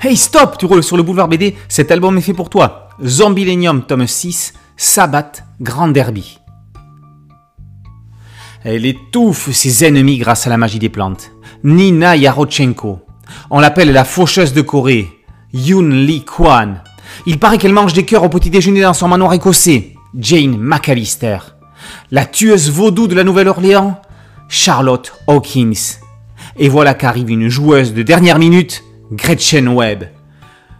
Hey 0.00 0.16
stop, 0.16 0.58
tu 0.58 0.66
roules 0.66 0.82
sur 0.82 0.96
le 0.96 1.02
boulevard 1.02 1.28
BD, 1.28 1.54
cet 1.68 1.90
album 1.90 2.18
est 2.18 2.22
fait 2.22 2.34
pour 2.34 2.50
toi. 2.50 2.88
Zombilenium 3.04 3.82
tome 3.82 4.06
6, 4.06 4.52
Sabbath, 4.76 5.44
Grand 5.60 5.88
Derby. 5.88 6.38
Elle 8.64 8.86
étouffe 8.86 9.50
ses 9.50 9.84
ennemis 9.84 10.18
grâce 10.18 10.46
à 10.46 10.50
la 10.50 10.56
magie 10.56 10.78
des 10.78 10.88
plantes. 10.88 11.30
Nina 11.64 12.16
Yarochenko. 12.16 13.00
On 13.50 13.60
l'appelle 13.60 13.92
la 13.92 14.04
faucheuse 14.04 14.52
de 14.52 14.60
Corée. 14.62 15.08
Yoon 15.52 15.88
Lee 15.88 16.24
Kwan. 16.24 16.82
Il 17.26 17.38
paraît 17.38 17.58
qu'elle 17.58 17.72
mange 17.72 17.92
des 17.92 18.04
cœurs 18.04 18.24
au 18.24 18.28
petit 18.28 18.50
déjeuner 18.50 18.82
dans 18.82 18.94
son 18.94 19.08
manoir 19.08 19.32
écossais. 19.32 19.94
Jane 20.16 20.56
McAllister. 20.58 21.38
La 22.10 22.24
tueuse 22.24 22.70
vaudou 22.70 23.06
de 23.06 23.14
la 23.14 23.24
Nouvelle-Orléans. 23.24 24.00
Charlotte 24.48 25.12
Hawkins. 25.26 25.98
Et 26.58 26.68
voilà 26.68 26.94
qu'arrive 26.94 27.30
une 27.30 27.48
joueuse 27.48 27.94
de 27.94 28.02
dernière 28.02 28.38
minute, 28.38 28.84
Gretchen 29.12 29.68
Webb. 29.68 30.04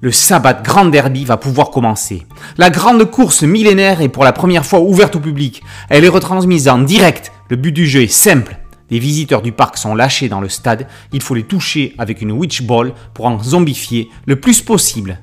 Le 0.00 0.10
sabbat 0.10 0.54
Grand 0.54 0.86
Derby 0.86 1.24
va 1.24 1.36
pouvoir 1.36 1.70
commencer. 1.70 2.26
La 2.58 2.70
grande 2.70 3.08
course 3.08 3.44
millénaire 3.44 4.00
est 4.00 4.08
pour 4.08 4.24
la 4.24 4.32
première 4.32 4.66
fois 4.66 4.80
ouverte 4.80 5.14
au 5.14 5.20
public. 5.20 5.62
Elle 5.90 6.04
est 6.04 6.08
retransmise 6.08 6.66
en 6.66 6.78
direct. 6.78 7.30
Le 7.50 7.56
but 7.56 7.70
du 7.70 7.86
jeu 7.86 8.02
est 8.02 8.12
simple. 8.12 8.58
Les 8.90 8.98
visiteurs 8.98 9.42
du 9.42 9.52
parc 9.52 9.78
sont 9.78 9.94
lâchés 9.94 10.28
dans 10.28 10.40
le 10.40 10.48
stade. 10.48 10.88
Il 11.12 11.22
faut 11.22 11.36
les 11.36 11.44
toucher 11.44 11.94
avec 11.98 12.20
une 12.20 12.32
witch 12.32 12.62
ball 12.62 12.94
pour 13.14 13.26
en 13.26 13.40
zombifier 13.40 14.08
le 14.26 14.40
plus 14.40 14.60
possible. 14.60 15.20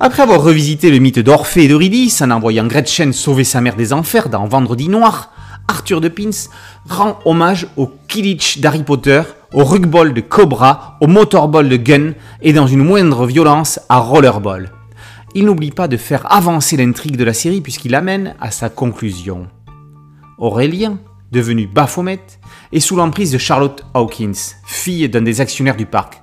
Après 0.00 0.22
avoir 0.22 0.42
revisité 0.42 0.90
le 0.90 1.00
mythe 1.00 1.18
d'Orphée 1.18 1.64
et 1.64 1.68
d'Eurydice 1.68 2.22
en 2.22 2.30
envoyant 2.30 2.66
Gretchen 2.66 3.12
sauver 3.12 3.44
sa 3.44 3.60
mère 3.60 3.76
des 3.76 3.92
enfers 3.92 4.30
dans 4.30 4.46
Vendredi 4.46 4.88
Noir, 4.88 5.32
Arthur 5.68 6.00
de 6.00 6.08
Pins 6.08 6.48
rend 6.88 7.18
hommage 7.26 7.68
au 7.76 7.92
Kilich 8.08 8.60
d'Harry 8.60 8.82
Potter, 8.82 9.22
au 9.52 9.64
Rugball 9.64 10.14
de 10.14 10.20
Cobra, 10.20 10.96
au 11.00 11.06
Motorball 11.06 11.68
de 11.68 11.76
Gun 11.76 12.12
et 12.40 12.52
dans 12.52 12.66
une 12.66 12.84
moindre 12.84 13.26
violence 13.26 13.80
à 13.88 13.98
Rollerball. 13.98 14.72
Il 15.34 15.44
n'oublie 15.46 15.70
pas 15.70 15.88
de 15.88 15.96
faire 15.96 16.30
avancer 16.32 16.76
l'intrigue 16.76 17.16
de 17.16 17.24
la 17.24 17.34
série 17.34 17.60
puisqu'il 17.60 17.94
amène 17.94 18.34
à 18.40 18.50
sa 18.50 18.68
conclusion. 18.68 19.48
Aurélien, 20.38 20.98
devenu 21.32 21.66
Baphomet, 21.66 22.20
est 22.72 22.80
sous 22.80 22.96
l'emprise 22.96 23.32
de 23.32 23.38
Charlotte 23.38 23.84
Hawkins, 23.94 24.32
fille 24.64 25.08
d'un 25.08 25.22
des 25.22 25.40
actionnaires 25.40 25.76
du 25.76 25.86
parc. 25.86 26.22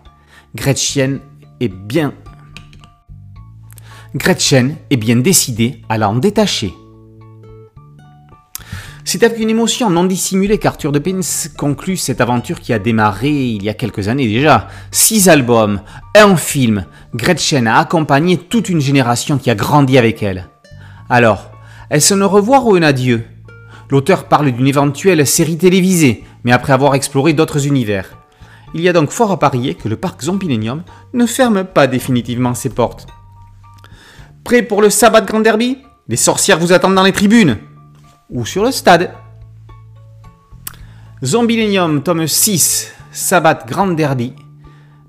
Gretchen 0.55 1.19
est 1.59 1.73
bien 1.73 2.13
Gretchen 4.15 4.75
est 4.89 4.97
bien 4.97 5.17
décidée 5.17 5.81
à 5.89 5.97
l'en 5.97 6.15
détacher. 6.15 6.73
C'est 9.09 9.23
avec 9.23 9.39
une 9.39 9.49
émotion 9.49 9.89
non 9.89 10.03
dissimulée 10.03 10.57
qu'Arthur 10.57 10.91
de 10.91 10.99
Pins 10.99 11.21
conclut 11.57 11.95
cette 11.95 12.19
aventure 12.19 12.59
qui 12.59 12.73
a 12.73 12.77
démarré 12.77 13.29
il 13.29 13.63
y 13.63 13.69
a 13.69 13.73
quelques 13.73 14.09
années 14.09 14.27
déjà. 14.27 14.67
Six 14.91 15.29
albums, 15.29 15.79
un 16.13 16.35
film, 16.35 16.83
Gretchen 17.15 17.67
a 17.67 17.77
accompagné 17.77 18.35
toute 18.37 18.67
une 18.67 18.81
génération 18.81 19.37
qui 19.37 19.49
a 19.49 19.55
grandi 19.55 19.97
avec 19.97 20.23
elle. 20.23 20.49
Alors, 21.09 21.51
est-ce 21.89 22.15
un 22.15 22.25
revoir 22.25 22.67
ou 22.67 22.75
un 22.75 22.81
adieu? 22.81 23.23
L'auteur 23.89 24.25
parle 24.25 24.51
d'une 24.51 24.67
éventuelle 24.67 25.25
série 25.25 25.57
télévisée, 25.57 26.25
mais 26.43 26.51
après 26.51 26.73
avoir 26.73 26.93
exploré 26.93 27.31
d'autres 27.31 27.65
univers. 27.65 28.09
Il 28.73 28.81
y 28.81 28.89
a 28.89 28.93
donc 28.93 29.11
fort 29.11 29.31
à 29.31 29.39
parier 29.39 29.75
que 29.75 29.87
le 29.87 29.95
parc 29.95 30.21
Zompilenium 30.21 30.83
ne 31.13 31.25
ferme 31.25 31.63
pas 31.63 31.87
définitivement 31.87 32.55
ses 32.55 32.71
portes. 32.71 33.07
Prêt 34.43 34.63
pour 34.63 34.81
le 34.81 34.89
sabbat 34.89 35.21
Grand 35.21 35.39
Derby? 35.39 35.77
Les 36.09 36.17
sorcières 36.17 36.59
vous 36.59 36.73
attendent 36.73 36.95
dans 36.95 37.03
les 37.03 37.13
tribunes 37.13 37.57
ou 38.29 38.45
sur 38.45 38.63
le 38.63 38.71
stade. 38.71 39.11
Zombilenium, 41.23 42.03
tome 42.03 42.27
6, 42.27 42.93
Sabbat 43.11 43.65
Grand 43.67 43.87
Derby, 43.87 44.33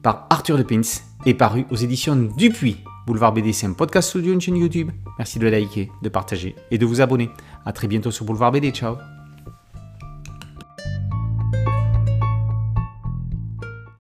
par 0.03 0.27
Arthur 0.31 0.57
de 0.57 0.63
Pins, 0.63 0.81
est 1.27 1.35
paru 1.35 1.67
aux 1.71 1.77
éditions 1.77 2.17
Dupuis. 2.37 2.79
Boulevard 3.07 3.33
BD, 3.33 3.53
c'est 3.53 3.67
un 3.67 3.73
podcast 3.73 4.11
studio, 4.11 4.33
une 4.33 4.41
chaîne 4.41 4.57
YouTube. 4.57 4.91
Merci 5.19 5.39
de 5.39 5.49
liker, 5.49 5.91
de 6.03 6.09
partager 6.09 6.55
et 6.71 6.79
de 6.79 6.87
vous 6.87 7.01
abonner. 7.01 7.31
A 7.65 7.73
très 7.73 7.89
bientôt 7.89 8.11
sur 8.11 8.25
Boulevard 8.25 8.53
BD. 8.53 8.71
Ciao 8.71 8.97